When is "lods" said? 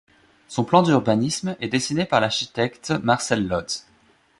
3.47-3.85